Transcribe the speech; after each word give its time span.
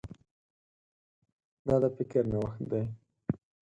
دا 1.65 1.75
د 1.81 1.83
فکر 1.95 2.23
نوښت 2.31 2.59
دی. 2.71 2.83